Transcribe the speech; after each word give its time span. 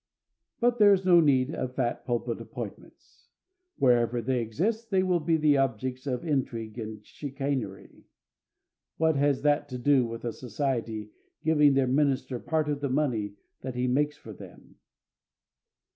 But 0.59 0.79
there 0.79 0.93
is 0.93 1.05
no 1.05 1.19
need 1.19 1.53
of 1.53 1.75
fat 1.75 2.05
pulpit 2.07 2.41
appointments. 2.41 3.27
Wherever 3.77 4.19
they 4.19 4.39
exist 4.39 4.89
they 4.89 5.03
will 5.03 5.19
be 5.19 5.37
the 5.37 5.57
objects 5.57 6.07
of 6.07 6.25
intrigue 6.25 6.79
and 6.79 7.05
chicanery. 7.05 8.07
What 8.97 9.15
has 9.15 9.43
that 9.43 9.69
to 9.69 9.77
do 9.77 10.07
with 10.07 10.25
a 10.25 10.33
society 10.33 11.11
giving 11.43 11.75
their 11.75 11.85
minister 11.85 12.39
part 12.39 12.67
of 12.67 12.81
the 12.81 12.89
money 12.89 13.35
that 13.61 13.75
he 13.75 13.85
makes 13.85 14.17
for 14.17 14.33
them? 14.33 14.77